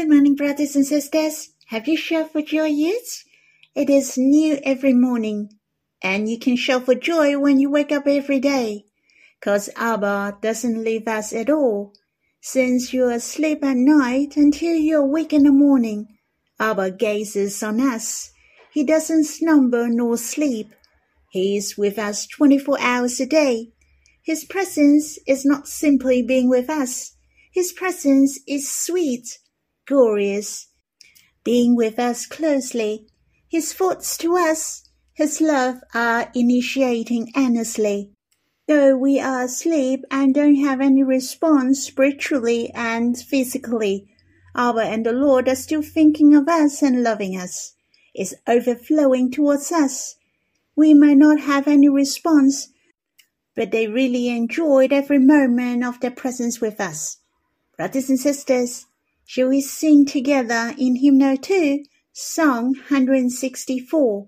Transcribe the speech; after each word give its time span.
Good 0.00 0.08
morning, 0.08 0.34
brothers 0.34 0.76
and 0.76 0.86
sisters. 0.86 1.50
Have 1.66 1.86
you 1.86 1.94
shout 1.94 2.32
for 2.32 2.40
joy 2.40 2.68
yet? 2.68 3.02
It 3.74 3.90
is 3.90 4.16
new 4.16 4.58
every 4.64 4.94
morning, 4.94 5.50
and 6.00 6.26
you 6.26 6.38
can 6.38 6.56
shout 6.56 6.86
for 6.86 6.94
joy 6.94 7.38
when 7.38 7.60
you 7.60 7.68
wake 7.68 7.92
up 7.92 8.06
every 8.06 8.40
day. 8.40 8.86
Cause 9.42 9.68
Abba 9.76 10.38
doesn't 10.40 10.82
leave 10.82 11.06
us 11.06 11.34
at 11.34 11.50
all. 11.50 11.92
Since 12.40 12.94
you're 12.94 13.10
asleep 13.10 13.62
at 13.62 13.76
night 13.76 14.38
until 14.38 14.74
you 14.74 14.96
are 14.96 15.02
awake 15.02 15.34
in 15.34 15.42
the 15.42 15.52
morning, 15.52 16.08
Abba 16.58 16.92
gazes 16.92 17.62
on 17.62 17.78
us. 17.78 18.30
He 18.72 18.84
doesn't 18.84 19.24
slumber 19.24 19.86
nor 19.86 20.16
sleep. 20.16 20.72
He 21.30 21.58
is 21.58 21.76
with 21.76 21.98
us 21.98 22.26
24 22.26 22.80
hours 22.80 23.20
a 23.20 23.26
day. 23.26 23.72
His 24.24 24.46
presence 24.46 25.18
is 25.26 25.44
not 25.44 25.68
simply 25.68 26.22
being 26.22 26.48
with 26.48 26.70
us. 26.70 27.16
His 27.52 27.70
presence 27.70 28.40
is 28.48 28.72
sweet, 28.72 29.36
glorious, 29.86 30.68
being 31.44 31.76
with 31.76 31.98
us 31.98 32.26
closely. 32.26 33.06
His 33.48 33.72
thoughts 33.72 34.16
to 34.18 34.36
us, 34.36 34.88
his 35.14 35.40
love 35.40 35.80
are 35.94 36.30
initiating 36.34 37.32
earnestly. 37.36 38.12
Though 38.68 38.96
we 38.96 39.18
are 39.18 39.44
asleep 39.44 40.04
and 40.10 40.32
don't 40.32 40.56
have 40.56 40.80
any 40.80 41.02
response 41.02 41.82
spiritually 41.82 42.70
and 42.74 43.18
physically, 43.18 44.08
Abba 44.54 44.82
and 44.82 45.04
the 45.04 45.12
Lord 45.12 45.48
are 45.48 45.56
still 45.56 45.82
thinking 45.82 46.34
of 46.34 46.48
us 46.48 46.82
and 46.82 47.02
loving 47.02 47.36
us. 47.36 47.74
is 48.14 48.34
overflowing 48.46 49.30
towards 49.30 49.72
us. 49.72 50.16
We 50.76 50.94
might 50.94 51.16
not 51.16 51.40
have 51.40 51.68
any 51.68 51.88
response, 51.88 52.68
but 53.54 53.70
they 53.70 53.86
really 53.86 54.28
enjoyed 54.28 54.92
every 54.92 55.18
moment 55.18 55.84
of 55.84 56.00
their 56.00 56.10
presence 56.10 56.60
with 56.60 56.80
us. 56.80 57.18
Brothers 57.76 58.08
and 58.08 58.18
sisters, 58.18 58.86
shall 59.30 59.46
we 59.46 59.60
sing 59.60 60.04
together 60.04 60.74
in 60.76 60.96
hymnal 60.96 61.36
2, 61.36 61.84
Song 62.12 62.74
164, 62.88 64.26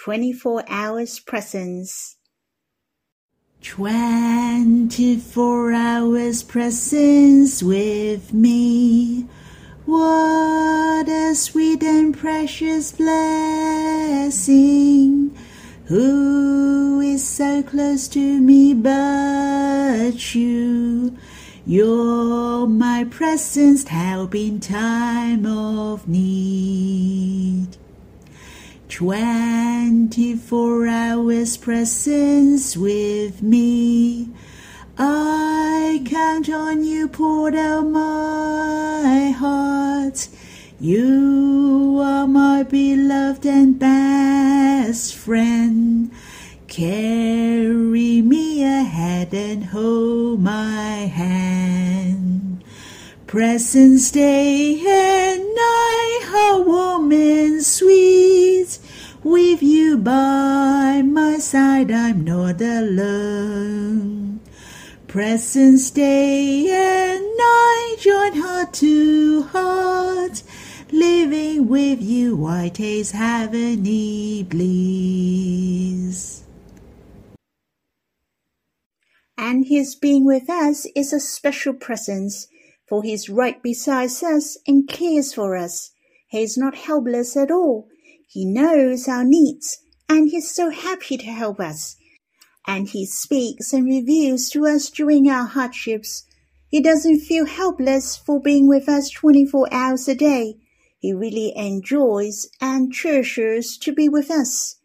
24 0.00 0.64
Hours 0.68 1.18
Presence? 1.18 2.18
24 3.62 5.72
hours 5.72 6.44
presence 6.44 7.64
with 7.64 8.32
me. 8.32 9.26
What 9.86 11.08
a 11.08 11.34
sweet 11.34 11.82
and 11.82 12.16
precious 12.16 12.92
blessing. 12.92 13.16
Who 15.86 17.00
is 17.00 17.26
so 17.26 17.64
close 17.64 18.06
to 18.06 18.40
me 18.40 18.72
but 18.72 20.32
you? 20.36 21.18
You're 21.70 22.66
my 22.66 23.04
presence 23.10 23.86
help 23.86 24.34
in 24.34 24.58
time 24.58 25.44
of 25.44 26.08
need. 26.08 27.76
24 28.88 30.86
hours 30.86 31.58
presence 31.58 32.74
with 32.74 33.42
me. 33.42 34.30
I 34.96 36.02
count 36.06 36.48
on 36.48 36.84
you, 36.84 37.06
poured 37.06 37.54
out 37.54 37.86
my 37.86 39.34
heart. 39.36 40.28
You 40.80 42.00
are 42.02 42.26
my 42.26 42.62
beloved 42.62 43.44
and 43.44 43.78
best 43.78 45.14
friend. 45.14 46.10
Carry 46.78 48.22
me 48.22 48.62
ahead 48.62 49.34
and 49.34 49.64
hold 49.64 50.40
my 50.40 51.10
hand. 51.12 52.62
Presence 53.26 54.12
day 54.12 54.74
and 54.86 55.40
night, 55.40 56.20
oh, 56.22 56.28
how 56.30 56.62
warm 56.62 57.10
and 57.10 57.66
sweet. 57.66 58.78
With 59.24 59.60
you 59.60 59.98
by 59.98 61.02
my 61.04 61.38
side, 61.38 61.90
I'm 61.90 62.24
not 62.24 62.60
alone. 62.60 64.38
Presence 65.08 65.90
day 65.90 66.68
and 66.70 67.24
night, 67.38 67.96
join 67.98 68.40
heart 68.40 68.72
to 68.74 69.42
heart. 69.50 70.44
Living 70.92 71.66
with 71.66 72.00
you, 72.00 72.46
I 72.46 72.68
taste 72.68 73.14
heavenly 73.14 74.44
bliss. 74.44 75.87
And 79.50 79.64
his 79.64 79.94
being 79.94 80.26
with 80.26 80.50
us 80.50 80.86
is 80.94 81.10
a 81.10 81.18
special 81.18 81.72
presence, 81.72 82.48
for 82.86 83.02
he 83.02 83.14
is 83.14 83.30
right 83.30 83.62
beside 83.62 84.10
us 84.22 84.58
and 84.66 84.86
cares 84.86 85.32
for 85.32 85.56
us. 85.56 85.92
He 86.28 86.42
is 86.42 86.58
not 86.58 86.74
helpless 86.74 87.34
at 87.34 87.50
all. 87.50 87.88
He 88.26 88.44
knows 88.44 89.08
our 89.08 89.24
needs, 89.24 89.78
and 90.06 90.28
he's 90.28 90.54
so 90.54 90.68
happy 90.68 91.16
to 91.16 91.24
help 91.24 91.60
us. 91.60 91.96
And 92.66 92.90
he 92.90 93.06
speaks 93.06 93.72
and 93.72 93.86
reveals 93.86 94.50
to 94.50 94.66
us 94.66 94.90
during 94.90 95.30
our 95.30 95.46
hardships. 95.46 96.26
He 96.68 96.82
doesn't 96.82 97.20
feel 97.20 97.46
helpless 97.46 98.18
for 98.18 98.42
being 98.42 98.68
with 98.68 98.86
us 98.86 99.08
24 99.08 99.72
hours 99.72 100.08
a 100.08 100.14
day. 100.14 100.58
He 100.98 101.14
really 101.14 101.56
enjoys 101.56 102.48
and 102.60 102.92
treasures 102.92 103.78
to 103.78 103.94
be 103.94 104.10
with 104.10 104.30
us. 104.30 104.76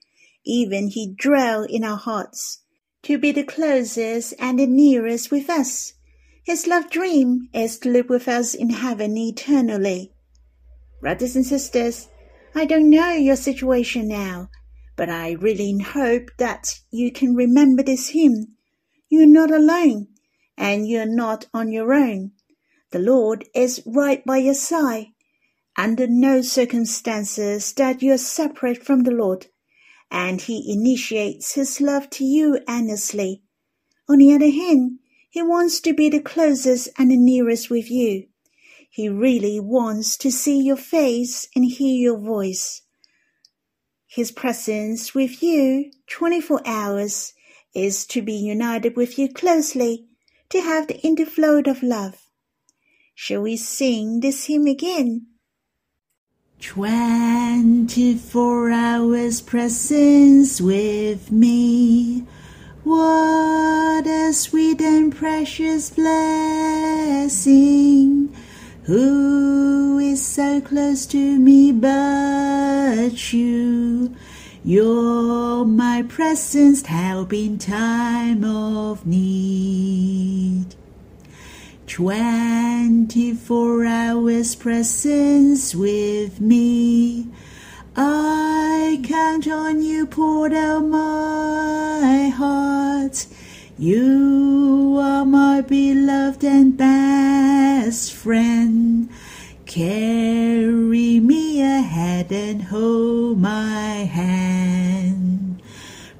Even 0.45 0.87
he 0.87 1.13
dwells 1.19 1.67
in 1.69 1.83
our 1.83 1.97
hearts, 1.97 2.62
to 3.03 3.17
be 3.17 3.31
the 3.31 3.43
closest 3.43 4.33
and 4.39 4.57
the 4.57 4.65
nearest 4.65 5.29
with 5.31 5.49
us. 5.49 5.93
His 6.43 6.67
love 6.67 6.89
dream 6.89 7.49
is 7.53 7.77
to 7.79 7.89
live 7.89 8.09
with 8.09 8.27
us 8.27 8.53
in 8.53 8.69
heaven 8.69 9.17
eternally. 9.17 10.13
Brothers 11.01 11.35
and 11.35 11.45
sisters, 11.45 12.09
I 12.55 12.65
don't 12.65 12.89
know 12.89 13.11
your 13.11 13.35
situation 13.35 14.07
now, 14.07 14.49
but 14.95 15.09
I 15.09 15.31
really 15.31 15.77
hope 15.79 16.29
that 16.37 16.79
you 16.91 17.11
can 17.11 17.35
remember 17.35 17.83
this 17.83 18.09
hymn. 18.09 18.55
You're 19.09 19.27
not 19.27 19.51
alone, 19.51 20.07
and 20.57 20.87
you're 20.87 21.05
not 21.05 21.47
on 21.53 21.71
your 21.71 21.93
own. 21.93 22.31
The 22.91 22.99
Lord 22.99 23.45
is 23.53 23.81
right 23.85 24.23
by 24.25 24.37
your 24.37 24.53
side. 24.53 25.07
Under 25.75 26.07
no 26.07 26.41
circumstances 26.41 27.73
that 27.73 28.01
you're 28.03 28.17
separate 28.17 28.85
from 28.85 29.03
the 29.03 29.11
Lord, 29.11 29.47
and 30.13 30.39
He 30.39 30.71
initiates 30.71 31.55
His 31.55 31.81
love 31.81 32.09
to 32.11 32.23
you 32.23 32.59
endlessly. 32.67 33.41
On 34.07 34.19
the 34.19 34.33
other 34.33 34.51
hand, 34.51 34.99
He 35.29 35.41
wants 35.41 35.81
to 35.81 35.93
be 35.93 36.07
the 36.07 36.21
closest 36.21 36.87
and 36.97 37.11
the 37.11 37.17
nearest 37.17 37.69
with 37.69 37.89
you. 37.89 38.27
He 38.89 39.09
really 39.09 39.59
wants 39.59 40.15
to 40.17 40.31
see 40.31 40.61
your 40.61 40.77
face 40.77 41.47
and 41.55 41.65
hear 41.65 41.97
your 41.97 42.19
voice. 42.19 42.83
His 44.05 44.31
presence 44.31 45.15
with 45.15 45.41
you 45.41 45.91
24 46.07 46.61
hours 46.63 47.33
is 47.73 48.05
to 48.05 48.21
be 48.21 48.33
united 48.33 48.95
with 48.95 49.17
you 49.17 49.33
closely, 49.33 50.05
to 50.49 50.61
have 50.61 50.87
the 50.87 50.99
interflow 51.03 51.67
of 51.67 51.81
love. 51.81 52.27
Shall 53.15 53.41
we 53.41 53.57
sing 53.57 54.19
this 54.19 54.45
hymn 54.45 54.67
again? 54.67 55.32
24 56.63 58.71
hours 58.71 59.41
presence 59.41 60.61
with 60.61 61.29
me. 61.29 62.25
What 62.85 64.07
a 64.07 64.31
sweet 64.33 64.79
and 64.81 65.13
precious 65.13 65.89
blessing. 65.89 67.43
Who 68.83 69.99
is 69.99 70.25
so 70.25 70.61
close 70.61 71.05
to 71.07 71.37
me 71.37 71.73
but 71.73 73.33
you? 73.33 74.15
You're 74.63 75.65
my 75.65 76.03
presence 76.03 76.85
help 76.85 77.33
in 77.33 77.57
time 77.57 78.45
of 78.45 79.05
need. 79.05 80.75
24 81.93 83.85
hours 83.85 84.55
presence 84.55 85.75
with 85.75 86.41
me. 86.41 87.27
I 87.95 88.99
count 89.03 89.47
on 89.47 89.83
you, 89.83 90.07
poured 90.07 90.53
out 90.53 90.85
my 90.85 92.33
heart. 92.35 93.27
You 93.77 94.97
are 94.99 95.23
my 95.23 95.61
beloved 95.61 96.43
and 96.43 96.75
best 96.75 98.11
friend. 98.11 99.07
Carry 99.67 101.19
me 101.19 101.61
ahead 101.61 102.31
and 102.31 102.63
hold 102.63 103.39
my 103.39 104.09
hand. 104.11 105.61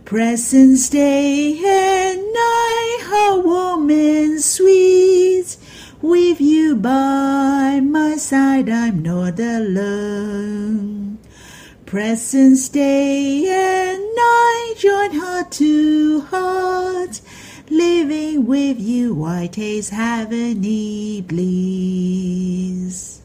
Presence 0.06 0.88
day 0.88 1.58
and 1.66 2.20
night, 2.31 3.00
a 3.12 3.40
warm 3.40 3.90
and 3.90 4.40
sweet. 4.40 5.12
By 6.84 7.80
my 7.80 8.18
side, 8.18 8.68
I'm 8.68 9.02
not 9.02 9.40
alone. 9.40 11.18
Presence 11.86 12.68
day 12.68 13.48
and 13.48 14.04
night, 14.14 14.74
join 14.78 15.14
heart 15.14 15.50
to 15.52 16.20
heart. 16.30 17.22
Living 17.70 18.46
with 18.46 18.82
you, 18.82 19.24
I 19.24 19.48
taste 19.48 19.92
heavenly 19.92 21.22
bliss. 21.22 23.22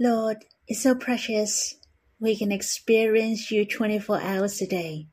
Lord, 0.00 0.46
it's 0.66 0.82
so 0.82 0.94
precious. 0.94 1.74
We 2.18 2.36
can 2.36 2.50
experience 2.50 3.50
you 3.50 3.66
24 3.66 4.22
hours 4.22 4.62
a 4.62 4.66
day. 4.66 5.08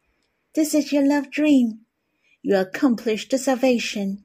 This 0.53 0.73
is 0.73 0.93
your 0.93 1.05
love 1.05 1.29
dream. 1.29 1.81
You 2.41 2.55
accomplished 2.55 3.31
the 3.31 3.37
salvation 3.37 4.23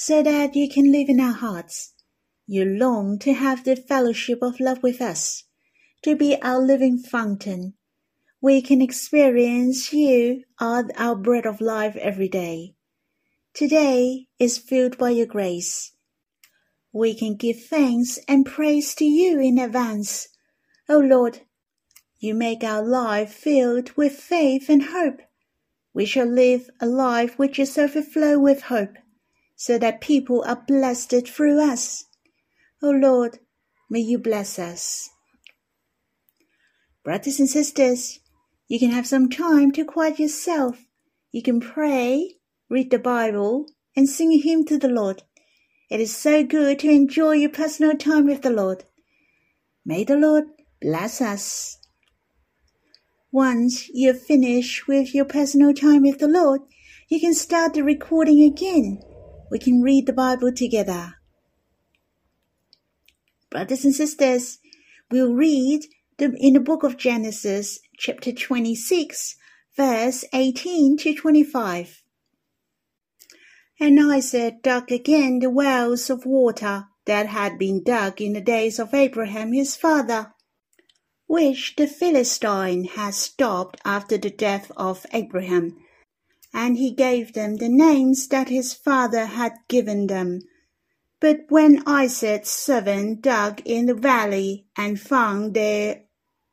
so 0.00 0.22
that 0.22 0.54
you 0.54 0.68
can 0.68 0.92
live 0.92 1.08
in 1.08 1.18
our 1.18 1.32
hearts. 1.32 1.92
You 2.46 2.64
long 2.64 3.18
to 3.18 3.32
have 3.32 3.64
the 3.64 3.74
fellowship 3.74 4.38
of 4.42 4.60
love 4.60 4.80
with 4.80 5.02
us, 5.02 5.42
to 6.04 6.14
be 6.14 6.40
our 6.40 6.60
living 6.60 6.98
fountain. 6.98 7.74
We 8.40 8.62
can 8.62 8.80
experience 8.80 9.92
you 9.92 10.44
are 10.60 10.84
our 10.96 11.16
bread 11.16 11.46
of 11.46 11.60
life 11.60 11.96
every 11.96 12.28
day. 12.28 12.76
Today 13.52 14.28
is 14.38 14.56
filled 14.56 14.98
by 14.98 15.10
your 15.10 15.26
grace. 15.26 15.90
We 16.92 17.12
can 17.12 17.34
give 17.34 17.64
thanks 17.64 18.20
and 18.28 18.46
praise 18.46 18.94
to 18.94 19.04
you 19.04 19.40
in 19.40 19.58
advance. 19.58 20.28
O 20.88 20.98
oh 20.98 21.00
Lord, 21.00 21.40
you 22.20 22.36
make 22.36 22.62
our 22.62 22.84
life 22.84 23.32
filled 23.32 23.90
with 23.96 24.12
faith 24.12 24.68
and 24.68 24.84
hope. 24.84 25.18
We 25.92 26.06
shall 26.06 26.28
live 26.28 26.70
a 26.80 26.86
life 26.86 27.36
which 27.36 27.58
is 27.58 27.76
overflow 27.76 28.38
with 28.38 28.62
hope, 28.62 28.96
so 29.60 29.76
that 29.76 30.00
people 30.00 30.44
are 30.46 30.64
blessed 30.68 31.26
through 31.26 31.60
us. 31.60 32.04
O 32.80 32.88
oh 32.88 32.92
Lord, 32.92 33.40
may 33.90 33.98
you 33.98 34.16
bless 34.16 34.56
us. 34.56 35.10
Brothers 37.02 37.40
and 37.40 37.50
sisters, 37.50 38.20
you 38.68 38.78
can 38.78 38.92
have 38.92 39.06
some 39.06 39.28
time 39.28 39.72
to 39.72 39.84
quiet 39.84 40.20
yourself. 40.20 40.84
You 41.32 41.42
can 41.42 41.58
pray, 41.58 42.36
read 42.70 42.92
the 42.92 43.00
Bible, 43.00 43.66
and 43.96 44.08
sing 44.08 44.32
a 44.32 44.38
hymn 44.38 44.64
to 44.66 44.78
the 44.78 44.88
Lord. 44.88 45.24
It 45.90 46.00
is 46.00 46.16
so 46.16 46.44
good 46.44 46.78
to 46.78 46.90
enjoy 46.90 47.32
your 47.32 47.50
personal 47.50 47.96
time 47.96 48.26
with 48.26 48.42
the 48.42 48.50
Lord. 48.50 48.84
May 49.84 50.04
the 50.04 50.16
Lord 50.16 50.44
bless 50.80 51.20
us. 51.20 51.78
Once 53.32 53.88
you've 53.88 54.22
finished 54.22 54.86
with 54.86 55.16
your 55.16 55.24
personal 55.24 55.74
time 55.74 56.02
with 56.02 56.20
the 56.20 56.28
Lord, 56.28 56.60
you 57.08 57.18
can 57.18 57.34
start 57.34 57.74
the 57.74 57.82
recording 57.82 58.40
again. 58.44 59.02
We 59.50 59.58
can 59.58 59.82
read 59.82 60.06
the 60.06 60.12
Bible 60.12 60.52
together. 60.52 61.14
Brothers 63.50 63.84
and 63.84 63.94
sisters, 63.94 64.58
we'll 65.10 65.32
read 65.32 65.86
the, 66.18 66.36
in 66.38 66.52
the 66.52 66.60
book 66.60 66.82
of 66.82 66.98
Genesis, 66.98 67.80
chapter 67.96 68.32
26, 68.32 69.36
verse 69.76 70.24
18 70.34 70.98
to 70.98 71.14
25. 71.14 72.02
And 73.80 74.00
Isaac 74.00 74.62
dug 74.62 74.90
again 74.90 75.38
the 75.38 75.48
wells 75.50 76.10
of 76.10 76.26
water 76.26 76.86
that 77.06 77.26
had 77.26 77.58
been 77.58 77.82
dug 77.82 78.20
in 78.20 78.34
the 78.34 78.40
days 78.40 78.78
of 78.78 78.92
Abraham 78.92 79.52
his 79.52 79.76
father, 79.76 80.34
which 81.26 81.76
the 81.76 81.86
Philistine 81.86 82.84
had 82.84 83.14
stopped 83.14 83.80
after 83.84 84.18
the 84.18 84.30
death 84.30 84.70
of 84.76 85.06
Abraham. 85.12 85.78
And 86.52 86.76
he 86.76 86.92
gave 86.92 87.34
them 87.34 87.56
the 87.56 87.68
names 87.68 88.28
that 88.28 88.48
his 88.48 88.72
father 88.72 89.26
had 89.26 89.52
given 89.68 90.06
them. 90.06 90.40
But 91.20 91.46
when 91.48 91.82
Isaac's 91.86 92.50
servant 92.50 93.22
dug 93.22 93.60
in 93.64 93.86
the 93.86 93.94
valley 93.94 94.66
and 94.76 95.00
found 95.00 95.54
there 95.54 96.04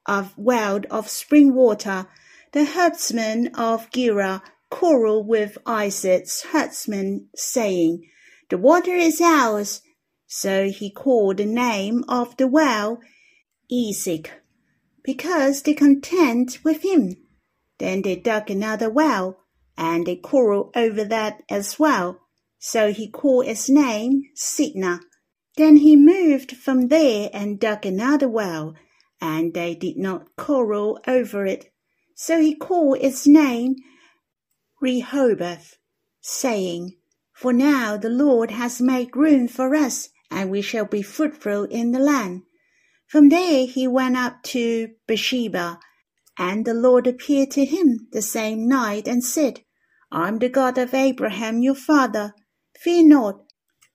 a 0.07 0.29
well 0.35 0.81
of 0.89 1.07
spring 1.07 1.53
water, 1.53 2.07
the 2.51 2.65
herdsmen 2.65 3.53
of 3.55 3.91
Gerar 3.91 4.41
quarrel 4.69 5.23
with 5.23 5.57
Isaac's 5.65 6.41
herdsmen, 6.51 7.29
saying, 7.35 8.09
The 8.49 8.57
water 8.57 8.93
is 8.93 9.21
ours. 9.21 9.81
So 10.27 10.69
he 10.69 10.89
called 10.89 11.37
the 11.37 11.45
name 11.45 12.03
of 12.07 12.35
the 12.37 12.47
well 12.47 12.99
Esek, 13.71 14.31
because 15.03 15.61
they 15.61 15.73
contend 15.73 16.57
with 16.63 16.83
him. 16.83 17.15
Then 17.77 18.01
they 18.01 18.15
dug 18.15 18.49
another 18.49 18.89
well, 18.89 19.44
and 19.77 20.05
they 20.05 20.15
quarreled 20.15 20.71
over 20.75 21.03
that 21.03 21.43
as 21.49 21.77
well. 21.79 22.19
So 22.59 22.91
he 22.91 23.09
called 23.09 23.47
its 23.47 23.69
name 23.69 24.23
Sitnah. 24.35 25.01
Then 25.57 25.77
he 25.77 25.95
moved 25.95 26.55
from 26.57 26.87
there 26.87 27.29
and 27.33 27.59
dug 27.59 27.85
another 27.85 28.27
well, 28.27 28.75
and 29.21 29.53
they 29.53 29.75
did 29.75 29.97
not 29.97 30.35
quarrel 30.35 30.99
over 31.07 31.45
it. 31.45 31.71
So 32.15 32.41
he 32.41 32.55
called 32.55 32.97
its 33.01 33.27
name 33.27 33.75
Rehoboth, 34.81 35.77
saying, 36.21 36.95
For 37.33 37.53
now 37.53 37.97
the 37.97 38.09
Lord 38.09 38.51
has 38.51 38.81
made 38.81 39.15
room 39.15 39.47
for 39.47 39.75
us, 39.75 40.09
and 40.31 40.49
we 40.49 40.61
shall 40.61 40.85
be 40.85 41.01
fruitful 41.01 41.65
in 41.65 41.91
the 41.91 41.99
land. 41.99 42.43
From 43.07 43.29
there 43.29 43.67
he 43.67 43.87
went 43.87 44.17
up 44.17 44.43
to 44.43 44.89
Beersheba, 45.07 45.79
and 46.37 46.65
the 46.65 46.73
Lord 46.73 47.07
appeared 47.07 47.51
to 47.51 47.65
him 47.65 48.07
the 48.11 48.21
same 48.21 48.67
night 48.67 49.07
and 49.07 49.23
said, 49.23 49.61
I 50.11 50.27
am 50.27 50.39
the 50.39 50.49
God 50.49 50.77
of 50.77 50.93
Abraham 50.93 51.61
your 51.61 51.75
father. 51.75 52.33
Fear 52.79 53.07
not, 53.07 53.43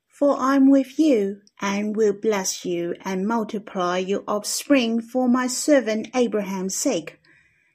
for 0.09 0.39
I 0.39 0.57
am 0.57 0.71
with 0.71 0.99
you, 0.99 1.41
and 1.61 1.97
will 1.97 2.13
bless 2.13 2.65
you, 2.65 2.95
and 3.05 3.27
multiply 3.27 3.99
your 3.99 4.25
offspring 4.27 5.01
for 5.01 5.29
my 5.29 5.47
servant 5.47 6.09
Abraham's 6.15 6.75
sake. 6.75 7.19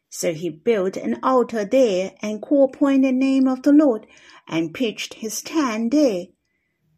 So 0.09 0.33
he 0.33 0.49
built 0.49 0.95
an 0.95 1.19
altar 1.23 1.65
there 1.65 2.11
and 2.21 2.41
called 2.41 2.75
upon 2.75 3.01
the 3.01 3.11
name 3.11 3.47
of 3.47 3.63
the 3.63 3.73
Lord 3.73 4.05
and 4.47 4.73
pitched 4.73 5.15
his 5.15 5.41
tent 5.41 5.91
there. 5.91 6.25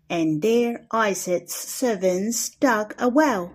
And 0.09 0.41
there 0.41 0.85
Isaac's 0.91 1.55
servants 1.55 2.49
dug 2.49 2.93
a 2.99 3.09
well. 3.09 3.53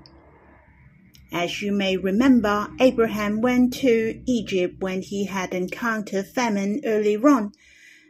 As 1.32 1.62
you 1.62 1.73
may 1.73 1.96
remember, 1.96 2.69
Abraham 2.81 3.40
went 3.40 3.73
to 3.75 4.23
Egypt 4.26 4.81
when 4.81 5.00
he 5.00 5.26
had 5.26 5.55
encountered 5.55 6.26
famine 6.26 6.81
early 6.85 7.17
on, 7.17 7.52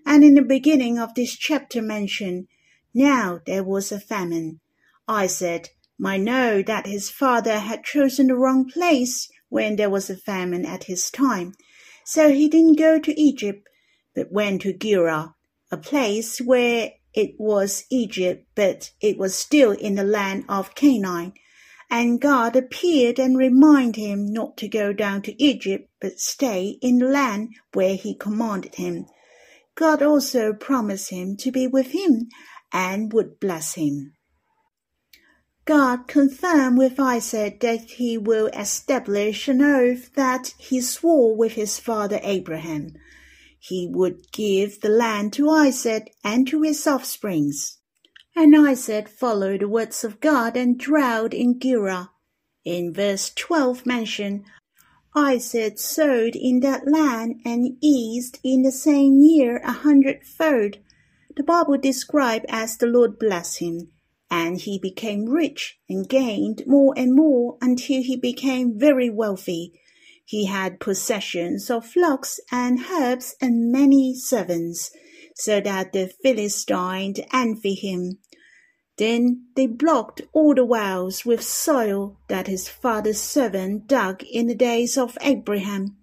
and 0.04 0.24
in 0.24 0.34
the 0.34 0.42
beginning 0.42 0.98
of 0.98 1.14
this 1.14 1.36
chapter 1.36 1.80
mentioned, 1.80 2.48
now 2.94 3.40
there 3.46 3.64
was 3.64 3.92
a 3.92 4.00
famine. 4.00 4.60
Isaac, 5.08 5.70
might 6.02 6.20
know 6.20 6.62
that 6.62 6.86
his 6.86 7.08
father 7.08 7.60
had 7.60 7.84
chosen 7.84 8.26
the 8.26 8.34
wrong 8.34 8.68
place 8.68 9.28
when 9.48 9.76
there 9.76 9.88
was 9.90 10.10
a 10.10 10.16
famine 10.16 10.66
at 10.66 10.84
his 10.84 11.10
time. 11.10 11.54
So 12.04 12.32
he 12.32 12.48
didn't 12.48 12.78
go 12.78 12.98
to 12.98 13.20
Egypt, 13.20 13.68
but 14.14 14.32
went 14.32 14.62
to 14.62 14.72
Gerar, 14.72 15.34
a 15.70 15.76
place 15.76 16.40
where 16.40 16.92
it 17.14 17.38
was 17.38 17.84
Egypt, 17.88 18.46
but 18.56 18.90
it 19.00 19.16
was 19.16 19.36
still 19.36 19.70
in 19.70 19.94
the 19.94 20.02
land 20.02 20.44
of 20.48 20.74
Canaan. 20.74 21.34
And 21.88 22.20
God 22.20 22.56
appeared 22.56 23.20
and 23.20 23.36
reminded 23.36 24.00
him 24.00 24.32
not 24.32 24.56
to 24.56 24.68
go 24.68 24.92
down 24.92 25.22
to 25.22 25.40
Egypt, 25.40 25.88
but 26.00 26.18
stay 26.18 26.78
in 26.80 26.98
the 26.98 27.06
land 27.06 27.50
where 27.74 27.94
he 27.94 28.14
commanded 28.16 28.74
him. 28.74 29.06
God 29.74 30.02
also 30.02 30.52
promised 30.52 31.10
him 31.10 31.36
to 31.38 31.50
be 31.50 31.66
with 31.66 31.92
him 31.92 32.28
and 32.72 33.12
would 33.12 33.40
bless 33.40 33.74
him. 33.74 34.14
God 35.64 36.08
confirmed 36.08 36.76
with 36.76 36.98
Isaac 36.98 37.60
that 37.60 37.92
he 37.92 38.18
will 38.18 38.48
establish 38.48 39.46
an 39.46 39.62
oath 39.62 40.12
that 40.14 40.54
he 40.58 40.80
swore 40.80 41.36
with 41.36 41.52
his 41.52 41.78
father 41.78 42.18
Abraham. 42.22 42.94
He 43.60 43.88
would 43.88 44.32
give 44.32 44.80
the 44.80 44.88
land 44.88 45.32
to 45.34 45.48
Isaac 45.48 46.12
and 46.24 46.48
to 46.48 46.62
his 46.62 46.84
offsprings. 46.86 47.78
And 48.34 48.56
Isaac 48.56 49.08
followed 49.08 49.60
the 49.60 49.68
words 49.68 50.02
of 50.02 50.20
God 50.20 50.56
and 50.56 50.78
dwelt 50.78 51.32
in 51.32 51.60
Gerar. 51.60 52.10
In 52.64 52.92
verse 52.92 53.32
12 53.32 53.86
mentioned, 53.86 54.44
Isaac 55.14 55.78
sowed 55.78 56.34
in 56.34 56.60
that 56.60 56.88
land 56.88 57.40
and 57.44 57.76
eased 57.80 58.38
in 58.42 58.62
the 58.62 58.72
same 58.72 59.20
year 59.20 59.58
a 59.58 59.72
hundredfold. 59.72 60.78
The 61.36 61.42
Bible 61.42 61.78
describes 61.78 62.46
as 62.48 62.76
the 62.76 62.86
Lord 62.86 63.18
blessed 63.18 63.58
him 63.58 63.92
and 64.32 64.58
he 64.58 64.78
became 64.78 65.26
rich 65.26 65.78
and 65.90 66.08
gained 66.08 66.62
more 66.66 66.94
and 66.96 67.14
more 67.14 67.58
until 67.60 68.02
he 68.02 68.16
became 68.16 68.78
very 68.78 69.10
wealthy. 69.10 69.78
He 70.24 70.46
had 70.46 70.80
possessions 70.80 71.68
of 71.68 71.84
flocks 71.84 72.40
and 72.50 72.80
herds 72.80 73.36
and 73.42 73.70
many 73.70 74.14
servants, 74.14 74.90
so 75.34 75.60
that 75.60 75.92
the 75.92 76.10
Philistines 76.22 77.20
envied 77.30 77.80
him. 77.80 78.18
Then 79.02 79.46
they 79.56 79.66
blocked 79.66 80.20
all 80.32 80.54
the 80.54 80.64
wells 80.64 81.24
with 81.24 81.42
soil 81.42 82.20
that 82.28 82.46
his 82.46 82.68
father's 82.68 83.20
servant 83.20 83.88
dug 83.88 84.22
in 84.22 84.46
the 84.46 84.54
days 84.54 84.96
of 84.96 85.18
Abraham. 85.22 85.96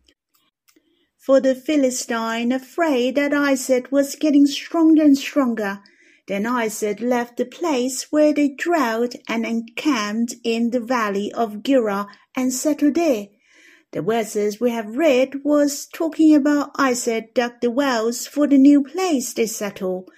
For 1.18 1.39
the 1.39 1.56
Philistine, 1.56 2.51
afraid 2.51 3.15
that 3.15 3.34
Isaac 3.34 3.89
was 3.89 4.18
getting 4.18 4.46
stronger 4.48 5.01
and 5.01 5.18
stronger, 5.18 5.79
then 6.27 6.46
Isaac 6.46 7.00
left 7.00 7.38
the 7.38 7.46
place 7.46 8.12
where 8.12 8.34
they 8.34 8.50
dwelt 8.50 9.15
and 9.29 9.46
encamped 9.46 10.36
in 10.44 10.72
the 10.72 10.82
valley 10.82 11.32
of 11.32 11.63
Gerar 11.63 12.08
and 12.36 12.53
settled 12.53 12.96
there. 12.96 13.27
The 13.94 14.01
verses 14.01 14.60
we 14.60 14.72
have 14.72 14.98
read 14.98 15.46
was 15.46 15.88
talking 15.88 16.36
about 16.36 16.72
Isaac 16.77 17.34
dug 17.34 17.62
the 17.62 17.72
wells 17.72 18.27
for 18.27 18.46
the 18.46 18.58
new 18.58 18.84
place 18.84 19.32
they 19.32 19.46
settled, 19.46 20.10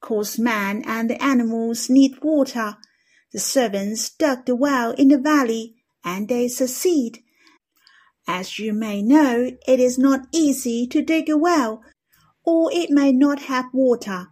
cause 0.00 0.38
man 0.38 0.82
and 0.86 1.10
the 1.10 1.22
animals 1.22 1.90
need 1.90 2.22
water. 2.22 2.76
The 3.32 3.38
servants 3.38 4.10
dug 4.10 4.46
the 4.46 4.56
well 4.56 4.92
in 4.92 5.08
the 5.08 5.18
valley, 5.18 5.76
and 6.04 6.28
they 6.28 6.48
succeed. 6.48 7.22
As 8.26 8.58
you 8.58 8.72
may 8.72 9.02
know, 9.02 9.50
it 9.66 9.80
is 9.80 9.98
not 9.98 10.26
easy 10.32 10.86
to 10.86 11.02
dig 11.02 11.28
a 11.28 11.36
well, 11.36 11.82
or 12.44 12.72
it 12.72 12.90
may 12.90 13.12
not 13.12 13.42
have 13.42 13.66
water. 13.72 14.28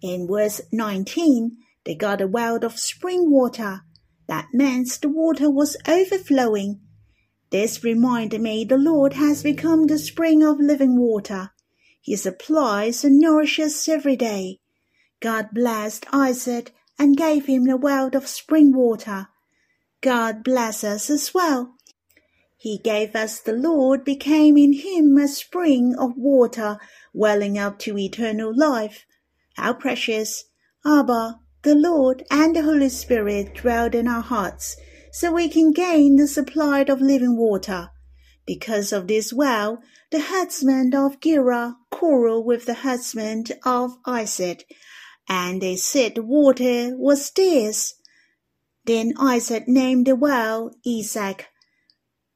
In 0.00 0.26
verse 0.26 0.60
19, 0.72 1.56
they 1.84 1.94
got 1.94 2.20
a 2.20 2.26
well 2.26 2.64
of 2.64 2.78
spring 2.78 3.30
water. 3.30 3.82
That 4.26 4.48
meant 4.52 4.98
the 5.00 5.08
water 5.08 5.50
was 5.50 5.76
overflowing. 5.86 6.80
This 7.50 7.84
reminded 7.84 8.40
me 8.40 8.64
the 8.64 8.78
Lord 8.78 9.12
has 9.12 9.42
become 9.42 9.86
the 9.86 9.98
spring 9.98 10.42
of 10.42 10.58
living 10.58 10.98
water. 10.98 11.50
He 12.00 12.16
supplies 12.16 13.04
and 13.04 13.20
nourishes 13.20 13.86
every 13.88 14.16
day. 14.16 14.58
God 15.22 15.50
blessed 15.52 16.04
Isaac 16.12 16.74
and 16.98 17.16
gave 17.16 17.46
him 17.46 17.64
the 17.64 17.76
well 17.76 18.10
of 18.12 18.26
spring 18.26 18.74
water. 18.74 19.28
God 20.00 20.42
bless 20.42 20.82
us 20.82 21.08
as 21.08 21.32
well. 21.32 21.76
He 22.58 22.78
gave 22.78 23.14
us 23.14 23.38
the 23.38 23.52
Lord 23.52 24.04
became 24.04 24.58
in 24.58 24.72
him 24.72 25.16
a 25.16 25.28
spring 25.28 25.94
of 25.96 26.16
water 26.16 26.78
welling 27.14 27.56
up 27.56 27.78
to 27.80 27.96
eternal 27.96 28.52
life. 28.52 29.06
How 29.54 29.74
precious! 29.74 30.44
Abba, 30.84 31.38
the 31.62 31.76
Lord 31.76 32.24
and 32.28 32.56
the 32.56 32.62
Holy 32.62 32.88
Spirit 32.88 33.54
dwelled 33.54 33.94
in 33.94 34.08
our 34.08 34.22
hearts, 34.22 34.76
so 35.12 35.32
we 35.32 35.48
can 35.48 35.70
gain 35.70 36.16
the 36.16 36.26
supply 36.26 36.80
of 36.80 37.00
living 37.00 37.36
water. 37.36 37.90
Because 38.44 38.92
of 38.92 39.06
this 39.06 39.32
well, 39.32 39.80
the 40.10 40.20
herdsmen 40.20 40.92
of 40.96 41.20
Gerar 41.20 41.76
quarreled 41.92 42.44
with 42.44 42.66
the 42.66 42.74
herdsmen 42.74 43.44
of 43.64 43.98
Isaac, 44.04 44.66
and 45.28 45.60
they 45.60 45.76
said 45.76 46.14
the 46.14 46.22
water 46.22 46.96
was 46.96 47.30
theirs. 47.30 47.94
Then 48.84 49.14
Isaac 49.18 49.68
named 49.68 50.06
the 50.06 50.16
well 50.16 50.74
Esek, 50.84 51.48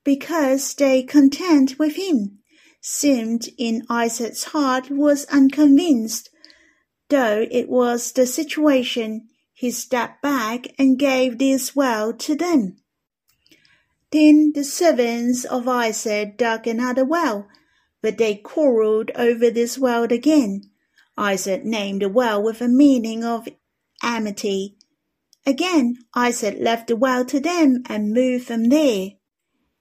because 0.04 0.74
they 0.74 1.02
content 1.02 1.78
with 1.78 1.96
him. 1.96 2.38
Seemed 2.80 3.48
in 3.58 3.82
Isaac's 3.90 4.44
heart 4.44 4.90
was 4.90 5.24
unconvinced. 5.24 6.30
Though 7.08 7.46
it 7.50 7.68
was 7.68 8.12
the 8.12 8.26
situation, 8.26 9.28
he 9.52 9.72
stepped 9.72 10.22
back 10.22 10.68
and 10.78 10.98
gave 10.98 11.38
this 11.38 11.74
well 11.74 12.12
to 12.12 12.36
them. 12.36 12.76
Then 14.12 14.52
the 14.54 14.62
servants 14.62 15.44
of 15.44 15.66
Isaac 15.66 16.36
dug 16.36 16.66
another 16.68 17.04
well, 17.04 17.48
but 18.02 18.18
they 18.18 18.36
quarreled 18.36 19.10
over 19.16 19.50
this 19.50 19.76
well 19.76 20.04
again. 20.04 20.70
Isaac 21.16 21.64
named 21.64 22.02
the 22.02 22.08
well 22.08 22.42
with 22.42 22.60
a 22.60 22.68
meaning 22.68 23.24
of 23.24 23.48
amity. 24.02 24.76
Again, 25.46 25.98
Isaac 26.14 26.56
left 26.60 26.88
the 26.88 26.96
well 26.96 27.24
to 27.24 27.40
them 27.40 27.82
and 27.86 28.12
moved 28.12 28.46
from 28.46 28.68
there. 28.68 29.10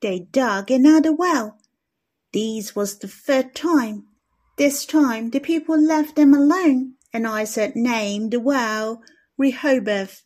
They 0.01 0.19
dug 0.19 0.71
another 0.71 1.11
well. 1.11 1.57
This 2.31 2.75
was 2.75 2.97
the 2.97 3.07
third 3.07 3.55
time. 3.55 4.07
This 4.57 4.85
time 4.85 5.31
the 5.31 5.39
people 5.39 5.77
left 5.77 6.15
them 6.15 6.33
alone, 6.33 6.93
and 7.11 7.27
Isaac 7.27 7.75
named 7.75 8.31
the 8.31 8.39
well 8.39 9.01
Rehoboth, 9.37 10.23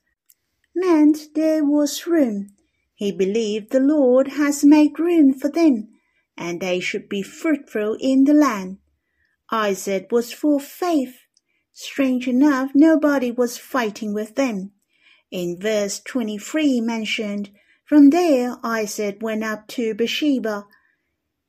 meant 0.75 1.33
there 1.33 1.65
was 1.65 2.05
room. 2.05 2.49
He 2.93 3.11
believed 3.11 3.71
the 3.71 3.79
Lord 3.79 4.27
has 4.29 4.63
made 4.63 4.99
room 4.99 5.33
for 5.33 5.49
them, 5.49 5.87
and 6.37 6.59
they 6.59 6.79
should 6.79 7.09
be 7.09 7.23
fruitful 7.23 7.97
in 7.99 8.25
the 8.25 8.33
land. 8.33 8.77
Isaac 9.51 10.11
was 10.11 10.31
full 10.31 10.57
of 10.57 10.63
faith. 10.63 11.21
Strange 11.73 12.27
enough, 12.27 12.71
nobody 12.75 13.31
was 13.31 13.57
fighting 13.57 14.13
with 14.13 14.35
them. 14.35 14.71
In 15.31 15.59
verse 15.59 15.99
23 15.99 16.81
mentioned, 16.81 17.49
from 17.85 18.11
there 18.11 18.57
Isaac 18.63 19.17
went 19.21 19.43
up 19.43 19.67
to 19.69 19.95
Beersheba. 19.95 20.67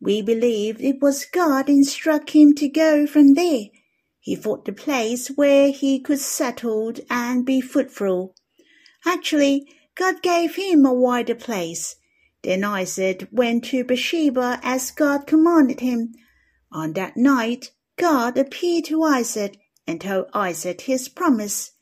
We 0.01 0.23
believe 0.23 0.81
it 0.81 1.03
was 1.03 1.27
God 1.27 1.69
instruct 1.69 2.31
him 2.31 2.55
to 2.55 2.69
go 2.69 3.07
from 3.07 3.35
there. 3.35 3.65
He 4.19 4.37
thought 4.37 4.65
the 4.65 4.73
place 4.73 5.29
where 5.29 5.71
he 5.71 6.01
could 6.01 6.21
settle 6.21 6.95
and 7.11 7.45
be 7.45 7.61
fruitful. 7.61 8.35
Actually, 9.05 9.67
God 9.95 10.23
gave 10.23 10.57
him 10.57 10.87
a 10.87 10.95
wider 10.95 11.35
place. 11.35 11.97
Then 12.43 12.65
Isaac 12.65 13.29
went 13.31 13.65
to 13.65 13.85
Beersheba 13.85 14.61
as 14.63 14.91
God 14.91 15.27
commanded 15.27 15.81
him. 15.81 16.15
On 16.73 16.95
that 16.95 17.17
night, 17.17 17.73
God 18.01 18.39
appeared 18.39 18.87
to 18.87 19.03
Isaac 19.03 19.59
and 19.87 20.01
told 20.01 20.31
Isaac 20.33 20.81
his 20.81 21.11
promise. 21.11 21.73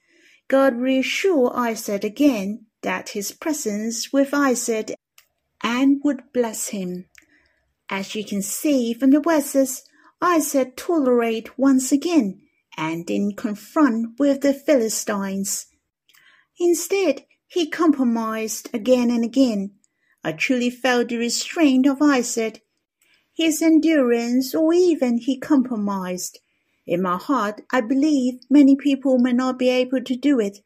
God 0.49 0.75
reassured 0.75 1.53
Isaac 1.55 2.03
again 2.03 2.67
that 2.83 3.11
his 3.11 3.31
presence 3.31 4.13
with 4.13 4.35
Isaac 4.35 4.97
and 5.63 6.01
would 6.03 6.33
bless 6.35 6.71
him. 6.71 7.05
As 7.89 8.17
you 8.17 8.25
can 8.25 8.43
see 8.43 8.93
from 8.95 9.11
the 9.11 9.21
verses, 9.21 9.85
Isaac 10.21 10.77
tolerated 10.77 11.53
once 11.57 11.93
again 11.93 12.43
and 12.77 13.07
didn't 13.07 13.37
confront 13.37 14.19
with 14.19 14.41
the 14.41 14.55
Philistines. 14.55 15.67
Instead, 16.59 17.27
he 17.47 17.71
compromised 17.71 18.71
again 18.75 19.13
and 19.13 19.25
again. 19.25 19.77
I 20.25 20.33
truly 20.33 20.71
felt 20.71 21.11
the 21.11 21.17
restraint 21.17 21.87
of 21.87 22.03
Isaac, 22.03 22.65
his 23.39 23.63
endurance, 23.63 24.53
or 24.53 24.73
even 24.73 25.17
he 25.17 25.39
compromised. 25.39 26.41
In 26.89 27.01
my 27.01 27.17
heart, 27.17 27.61
I 27.73 27.81
believe 27.81 28.41
many 28.51 28.75
people 28.75 29.21
may 29.21 29.33
not 29.33 29.61
be 29.61 29.69
able 29.69 30.03
to 30.03 30.17
do 30.17 30.41
it, 30.41 30.59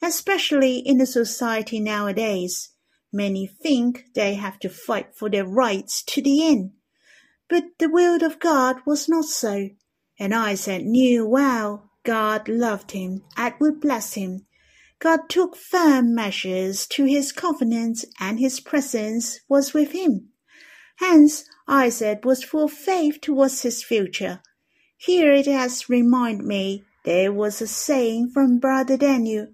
especially 0.00 0.78
in 0.78 0.98
the 0.98 1.06
society 1.06 1.80
nowadays. 1.80 2.70
Many 3.12 3.48
think 3.48 4.04
they 4.14 4.34
have 4.34 4.60
to 4.60 4.68
fight 4.68 5.16
for 5.16 5.28
their 5.28 5.44
rights 5.44 6.00
to 6.04 6.22
the 6.22 6.46
end. 6.46 6.70
But 7.48 7.64
the 7.80 7.90
will 7.90 8.24
of 8.24 8.38
God 8.38 8.76
was 8.86 9.08
not 9.08 9.24
so. 9.24 9.70
And 10.16 10.32
Isaac 10.32 10.84
knew 10.84 11.26
well 11.26 11.90
God 12.04 12.48
loved 12.48 12.92
him 12.92 13.24
and 13.36 13.52
would 13.58 13.80
bless 13.80 14.14
him. 14.14 14.46
God 15.00 15.28
took 15.28 15.56
firm 15.56 16.14
measures 16.14 16.86
to 16.86 17.04
his 17.04 17.32
covenant 17.32 18.04
and 18.20 18.38
his 18.38 18.60
presence 18.60 19.40
was 19.48 19.74
with 19.74 19.90
him. 19.90 20.31
Hence, 21.04 21.46
Isaac 21.66 22.24
was 22.24 22.44
full 22.44 22.66
of 22.66 22.72
faith 22.72 23.20
towards 23.20 23.62
his 23.62 23.82
future. 23.82 24.40
Here 24.96 25.32
it 25.32 25.46
has 25.46 25.88
reminded 25.88 26.46
me 26.46 26.84
there 27.04 27.32
was 27.32 27.60
a 27.60 27.66
saying 27.66 28.30
from 28.30 28.60
Brother 28.60 28.96
Daniel 28.96 29.48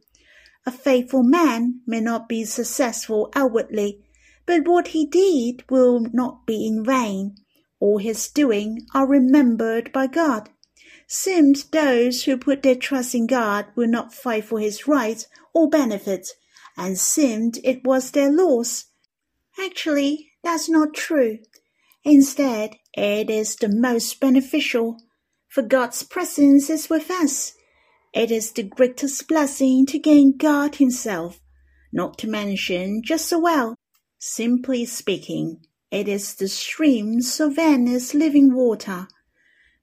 a 0.66 0.70
faithful 0.70 1.22
man 1.22 1.80
may 1.86 2.00
not 2.00 2.28
be 2.28 2.44
successful 2.44 3.30
outwardly, 3.34 4.04
but 4.44 4.68
what 4.68 4.88
he 4.88 5.06
did 5.06 5.64
will 5.70 6.00
not 6.12 6.44
be 6.44 6.66
in 6.66 6.84
vain. 6.84 7.36
All 7.80 7.96
his 7.96 8.28
doing 8.28 8.86
are 8.94 9.06
remembered 9.06 9.90
by 9.90 10.06
God. 10.06 10.50
Seems 11.06 11.64
those 11.64 12.24
who 12.24 12.36
put 12.36 12.62
their 12.62 12.74
trust 12.74 13.14
in 13.14 13.26
God 13.26 13.68
will 13.74 13.88
not 13.88 14.12
fight 14.12 14.44
for 14.44 14.60
his 14.60 14.86
rights 14.86 15.26
or 15.54 15.70
benefits, 15.70 16.34
and 16.76 16.98
seemed 16.98 17.58
it 17.64 17.84
was 17.84 18.10
their 18.10 18.30
loss. 18.30 18.84
Actually, 19.58 20.27
that's 20.48 20.68
not 20.68 20.94
true. 20.94 21.38
Instead, 22.04 22.76
it 22.94 23.30
is 23.30 23.56
the 23.56 23.68
most 23.68 24.20
beneficial, 24.20 24.96
for 25.48 25.62
God's 25.62 26.02
presence 26.02 26.70
is 26.70 26.90
with 26.90 27.10
us 27.10 27.52
it 28.14 28.30
is 28.30 28.52
the 28.52 28.62
greatest 28.62 29.28
blessing 29.28 29.84
to 29.86 29.98
gain 29.98 30.36
God 30.36 30.76
Himself, 30.76 31.40
not 31.92 32.16
to 32.18 32.26
mention 32.26 33.02
just 33.04 33.26
so 33.26 33.38
well. 33.38 33.76
Simply 34.18 34.86
speaking, 34.86 35.60
it 35.90 36.08
is 36.08 36.34
the 36.34 36.48
streams 36.48 37.38
of 37.38 37.58
endless 37.58 38.14
living 38.14 38.54
water. 38.54 39.08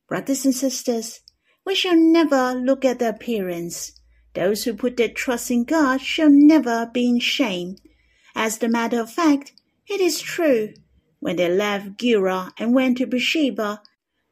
Brothers 0.09 0.43
and 0.43 0.55
sisters, 0.55 1.21
we 1.65 1.75
shall 1.75 1.95
never 1.95 2.53
look 2.53 2.83
at 2.83 2.99
the 2.99 3.09
appearance. 3.09 3.93
Those 4.33 4.63
who 4.63 4.73
put 4.73 4.97
their 4.97 5.09
trust 5.09 5.51
in 5.51 5.63
God 5.63 6.01
shall 6.01 6.29
never 6.29 6.89
be 6.91 7.07
in 7.07 7.19
shame. 7.19 7.75
As 8.35 8.61
a 8.61 8.67
matter 8.67 8.99
of 8.99 9.13
fact, 9.13 9.53
it 9.87 10.01
is 10.01 10.19
true. 10.19 10.73
When 11.19 11.37
they 11.37 11.49
left 11.49 11.97
Gerar 11.97 12.51
and 12.57 12.73
went 12.73 12.97
to 12.97 13.07
Beersheba, 13.07 13.81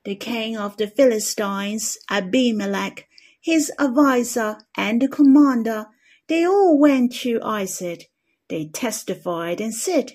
the 0.03 0.15
king 0.15 0.57
of 0.57 0.77
the 0.77 0.87
Philistines, 0.87 1.97
Abimelech, 2.09 3.07
his 3.39 3.71
adviser, 3.79 4.57
and 4.77 5.01
the 5.01 5.07
commander, 5.07 5.87
they 6.27 6.45
all 6.45 6.77
went 6.77 7.13
to 7.21 7.41
Isaac. 7.43 8.09
They 8.49 8.65
testified 8.65 9.61
and 9.61 9.73
said, 9.73 10.13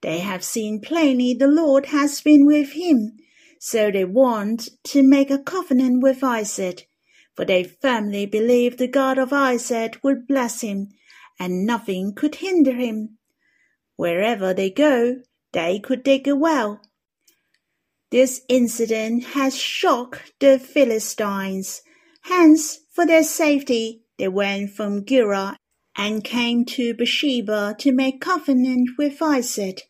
They 0.00 0.18
have 0.18 0.44
seen 0.44 0.80
plainly 0.80 1.34
the 1.34 1.48
Lord 1.48 1.86
has 1.86 2.20
been 2.20 2.46
with 2.46 2.72
him. 2.72 3.16
So 3.60 3.90
they 3.90 4.04
want 4.04 4.68
to 4.84 5.02
make 5.02 5.30
a 5.30 5.38
covenant 5.38 6.02
with 6.02 6.22
Isaac, 6.22 6.88
for 7.34 7.44
they 7.44 7.64
firmly 7.64 8.26
believed 8.26 8.78
the 8.78 8.88
God 8.88 9.18
of 9.18 9.32
Isaac 9.32 9.98
would 10.02 10.26
bless 10.26 10.60
him, 10.60 10.90
and 11.38 11.66
nothing 11.66 12.14
could 12.14 12.36
hinder 12.36 12.72
him. 12.72 13.17
Wherever 13.98 14.54
they 14.54 14.70
go, 14.70 15.16
they 15.52 15.78
could 15.78 16.02
dig 16.02 16.26
a 16.26 16.34
well. 16.34 16.80
This 18.10 18.40
incident 18.48 19.24
has 19.34 19.54
shocked 19.54 20.32
the 20.40 20.58
Philistines 20.58 21.82
Hence, 22.22 22.80
for 22.92 23.06
their 23.06 23.22
safety, 23.24 24.04
they 24.18 24.28
went 24.28 24.72
from 24.72 25.04
Gerar 25.04 25.56
and 25.96 26.22
came 26.22 26.64
to 26.66 26.94
Beersheba 26.94 27.74
to 27.78 27.92
make 27.92 28.20
covenant 28.20 28.90
with 28.98 29.22
Isaac. 29.22 29.88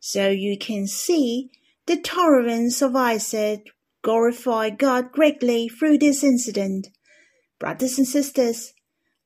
So 0.00 0.28
you 0.28 0.58
can 0.58 0.86
see 0.86 1.50
the 1.86 1.96
tolerance 1.96 2.82
of 2.82 2.96
Isaac 2.96 3.68
glorify 4.02 4.70
God 4.70 5.12
greatly 5.12 5.68
through 5.68 5.98
this 5.98 6.24
incident. 6.24 6.88
Brothers 7.58 7.98
and 7.98 8.06
sisters, 8.06 8.72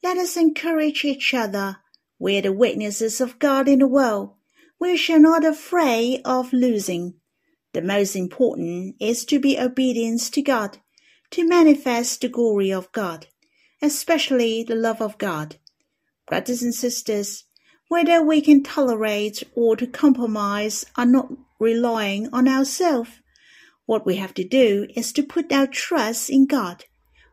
let 0.03 0.17
us 0.19 0.37
encourage 0.37 1.05
each 1.05 1.33
other. 1.35 1.79
We 2.23 2.39
are 2.39 2.43
the 2.43 2.53
witnesses 2.53 3.21
of 3.21 3.41
God 3.41 3.67
in 3.67 3.81
the 3.81 3.89
world. 3.89 4.35
We 4.79 4.97
shall 4.97 5.19
not 5.19 5.45
afraid 5.45 6.21
of 6.25 6.53
losing. 6.53 7.15
The 7.73 7.83
most 7.83 8.15
important 8.15 8.95
is 9.01 9.25
to 9.25 9.41
be 9.41 9.59
obedient 9.59 10.21
to 10.35 10.41
God, 10.41 10.79
to 11.33 11.45
manifest 11.45 12.21
the 12.21 12.29
glory 12.29 12.73
of 12.73 12.93
God, 12.93 13.27
especially 13.83 14.63
the 14.63 14.77
love 14.77 15.03
of 15.03 15.19
God. 15.19 15.57
Brothers 16.29 16.63
and 16.63 16.73
sisters, 16.73 17.43
whether 17.89 18.23
we 18.23 18.41
can 18.41 18.63
tolerate 18.63 19.43
or 19.57 19.75
to 19.75 19.89
compromise 19.89 20.87
are 20.95 21.05
not 21.05 21.27
relying 21.59 22.29
on 22.33 22.47
ourselves. 22.47 23.11
What 23.85 24.07
we 24.07 24.15
have 24.15 24.35
to 24.35 24.45
do 24.45 24.87
is 24.95 25.13
to 25.15 25.25
put 25.25 25.51
our 25.51 25.67
trust 25.67 26.31
in 26.31 26.47
God. 26.47 26.85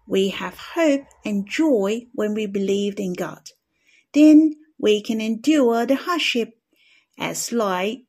We 0.08 0.30
have 0.30 0.58
hope 0.74 1.06
and 1.24 1.48
joy 1.48 2.08
when 2.14 2.34
we 2.34 2.48
believe 2.48 3.00
in 3.00 3.14
God. 3.14 3.52
Then 4.14 4.56
we 4.80 5.02
can 5.02 5.20
endure 5.20 5.86
the 5.86 5.96
hardship 5.96 6.58
as 7.18 7.52
like 7.52 8.04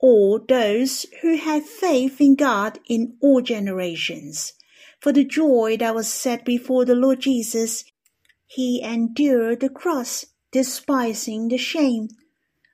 all 0.00 0.40
those 0.48 1.06
who 1.20 1.36
have 1.36 1.64
faith 1.64 2.20
in 2.20 2.34
God 2.34 2.78
in 2.88 3.16
all 3.20 3.42
generations. 3.42 4.54
For 5.00 5.12
the 5.12 5.24
joy 5.24 5.76
that 5.78 5.94
was 5.94 6.12
set 6.12 6.44
before 6.44 6.84
the 6.84 6.94
Lord 6.94 7.20
Jesus, 7.20 7.84
he 8.46 8.82
endured 8.82 9.60
the 9.60 9.68
cross, 9.68 10.24
despising 10.50 11.48
the 11.48 11.58
shame. 11.58 12.08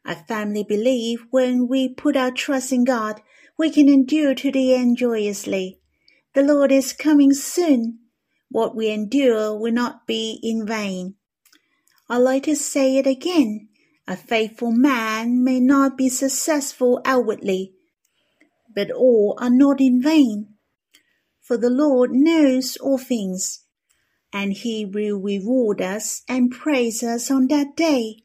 I 0.05 0.15
firmly 0.15 0.65
believe 0.65 1.27
when 1.31 1.69
we 1.69 1.89
put 1.89 2.17
our 2.17 2.31
trust 2.31 2.73
in 2.73 2.85
God, 2.85 3.21
we 3.59 3.71
can 3.71 3.89
endure 3.89 4.35
to 4.35 4.51
the 4.51 4.75
end 4.75 4.97
joyously. 4.97 5.81
The 6.35 6.43
Lord 6.43 6.73
is 6.73 6.93
coming 6.93 7.35
soon. 7.35 7.99
What 8.49 8.75
we 8.75 8.89
endure 8.89 9.59
will 9.59 9.73
not 9.73 10.07
be 10.07 10.39
in 10.43 10.67
vain. 10.67 11.15
I 12.09 12.19
like 12.19 12.45
to 12.45 12.57
say 12.57 12.97
it 12.97 13.07
again. 13.07 13.69
A 14.07 14.17
faithful 14.17 14.73
man 14.73 15.45
may 15.45 15.61
not 15.61 15.97
be 15.97 16.09
successful 16.09 17.01
outwardly, 17.05 17.75
but 18.75 18.91
all 18.91 19.39
are 19.41 19.51
not 19.51 19.81
in 19.81 20.03
vain. 20.03 20.55
For 21.41 21.57
the 21.57 21.71
Lord 21.71 22.11
knows 22.13 22.77
all 22.77 22.99
things, 22.99 23.65
and 24.33 24.53
he 24.53 24.85
will 24.85 25.19
reward 25.19 25.81
us 25.81 26.23
and 26.29 26.51
praise 26.51 27.03
us 27.03 27.31
on 27.31 27.47
that 27.49 27.77
day. 27.77 28.25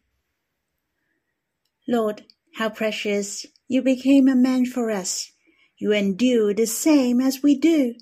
Lord, 1.87 2.25
how 2.55 2.69
precious 2.69 3.45
you 3.67 3.81
became 3.81 4.27
a 4.27 4.35
man 4.35 4.65
for 4.65 4.89
us. 4.89 5.31
You 5.77 5.93
endure 5.93 6.53
the 6.53 6.65
same 6.65 7.21
as 7.21 7.43
we 7.43 7.57
do. 7.57 7.93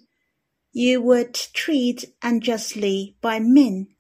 You 0.72 1.02
were 1.02 1.26
treated 1.26 2.14
unjustly 2.22 3.18
by 3.22 3.40
men. 3.40 3.95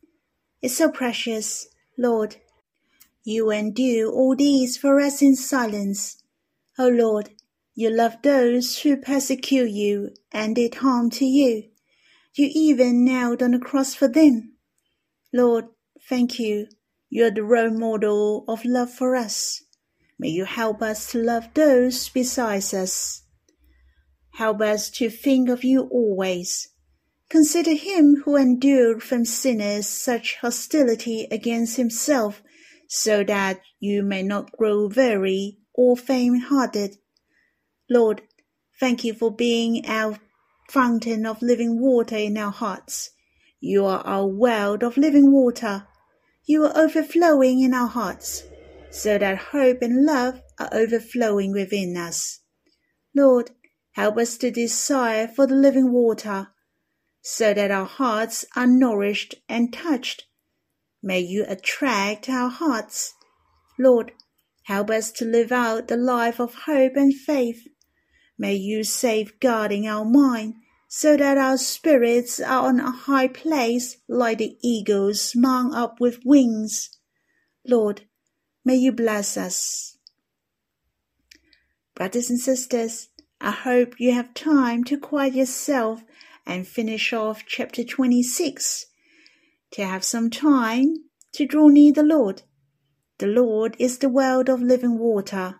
It's 0.61 0.77
so 0.77 0.89
precious, 0.89 1.67
Lord. 1.97 2.37
You 3.23 3.51
endure 3.51 4.11
all 4.11 4.35
these 4.35 4.77
for 4.77 4.99
us 4.99 5.21
in 5.21 5.35
silence. 5.35 6.21
O 6.77 6.87
Lord, 6.87 7.29
you 7.73 7.89
love 7.89 8.21
those 8.21 8.79
who 8.79 8.97
persecute 8.97 9.69
you 9.69 10.11
and 10.31 10.55
did 10.55 10.75
harm 10.75 11.09
to 11.11 11.25
you. 11.25 11.63
You 12.33 12.49
even 12.53 13.05
knelt 13.05 13.41
on 13.41 13.51
the 13.51 13.59
cross 13.59 13.95
for 13.95 14.07
them. 14.07 14.53
Lord, 15.33 15.65
thank 16.07 16.39
you. 16.39 16.67
You 17.09 17.25
are 17.25 17.31
the 17.31 17.43
role 17.43 17.71
model 17.71 18.45
of 18.47 18.65
love 18.65 18.91
for 18.91 19.15
us. 19.15 19.63
May 20.17 20.29
you 20.29 20.45
help 20.45 20.81
us 20.81 21.11
to 21.11 21.17
love 21.17 21.49
those 21.53 22.09
besides 22.09 22.73
us. 22.73 23.23
Help 24.31 24.61
us 24.61 24.89
to 24.91 25.09
think 25.09 25.49
of 25.49 25.63
you 25.63 25.89
always. 25.91 26.69
Consider 27.29 27.73
him 27.73 28.21
who 28.23 28.35
endured 28.35 29.01
from 29.01 29.25
sinners 29.25 29.87
such 29.87 30.37
hostility 30.41 31.27
against 31.31 31.77
himself, 31.77 32.43
so 32.87 33.23
that 33.23 33.61
you 33.79 34.03
may 34.03 34.21
not 34.21 34.51
grow 34.51 34.87
weary 34.87 35.57
or 35.73 35.97
faint-hearted. 35.97 36.97
Lord, 37.89 38.21
thank 38.79 39.03
you 39.03 39.13
for 39.13 39.31
being 39.33 39.85
our 39.87 40.19
fountain 40.69 41.25
of 41.25 41.41
living 41.41 41.79
water 41.79 42.17
in 42.17 42.37
our 42.37 42.51
hearts. 42.51 43.09
You 43.59 43.85
are 43.85 44.01
our 44.05 44.27
well 44.27 44.75
of 44.75 44.97
living 44.97 45.31
water. 45.31 45.87
You 46.45 46.65
are 46.65 46.77
overflowing 46.77 47.61
in 47.61 47.73
our 47.73 47.87
hearts 47.87 48.43
so 48.91 49.17
that 49.17 49.37
hope 49.37 49.81
and 49.81 50.05
love 50.05 50.41
are 50.59 50.69
overflowing 50.71 51.51
within 51.51 51.97
us. 51.97 52.39
Lord, 53.15 53.51
help 53.91 54.17
us 54.17 54.37
to 54.37 54.51
desire 54.51 55.27
for 55.27 55.47
the 55.47 55.55
living 55.55 55.91
water, 55.91 56.49
so 57.25 57.53
that 57.53 57.71
our 57.71 57.85
hearts 57.85 58.45
are 58.55 58.67
nourished 58.67 59.35
and 59.49 59.73
touched. 59.73 60.25
May 61.03 61.19
you 61.19 61.43
attract 61.47 62.29
our 62.29 62.49
hearts. 62.49 63.13
Lord, 63.77 64.13
help 64.63 64.89
us 64.89 65.11
to 65.13 65.25
live 65.25 65.51
out 65.51 65.87
the 65.87 65.97
life 65.97 66.39
of 66.39 66.53
hope 66.65 66.93
and 66.95 67.13
faith. 67.13 67.67
May 68.37 68.53
you 68.53 68.83
safeguarding 68.83 69.87
our 69.87 70.05
mind, 70.05 70.53
so 70.87 71.17
that 71.17 71.37
our 71.37 71.57
spirits 71.57 72.39
are 72.39 72.67
on 72.67 72.79
a 72.79 72.91
high 72.91 73.27
place 73.27 73.97
like 74.07 74.37
the 74.37 74.57
eagles 74.63 75.33
mount 75.35 75.73
up 75.73 75.99
with 75.99 76.19
wings. 76.23 76.89
Lord, 77.67 78.03
May 78.67 78.77
you 78.77 78.91
bless 78.91 79.37
us. 79.37 79.99
Brothers 81.93 82.31
and 82.31 82.39
sisters, 82.39 83.09
I 83.39 83.51
hope 83.51 83.99
you 83.99 84.11
have 84.11 84.33
time 84.33 84.83
to 84.85 84.97
quiet 84.97 85.35
yourself 85.35 86.03
and 86.45 86.67
finish 86.67 87.13
off 87.13 87.43
chapter 87.45 87.83
26, 87.83 88.85
to 89.71 89.85
have 89.85 90.03
some 90.03 90.29
time 90.29 90.95
to 91.33 91.45
draw 91.45 91.67
near 91.67 91.91
the 91.91 92.03
Lord. 92.03 92.43
The 93.17 93.27
Lord 93.27 93.75
is 93.79 93.99
the 93.99 94.09
well 94.09 94.41
of 94.41 94.61
living 94.61 94.99
water. 94.99 95.59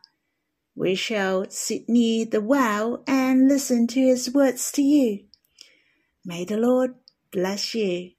We 0.76 0.96
shall 0.96 1.50
sit 1.50 1.88
near 1.88 2.26
the 2.26 2.42
well 2.42 3.04
and 3.08 3.48
listen 3.48 3.88
to 3.88 4.00
his 4.00 4.34
words 4.34 4.72
to 4.74 4.82
you. 4.82 5.26
May 6.26 6.44
the 6.44 6.58
Lord 6.58 6.96
bless 7.32 7.74
you. 7.74 8.12